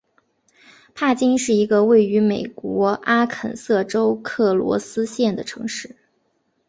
[0.95, 5.95] 帕金是一个位于美国阿肯色州克罗斯县的城市。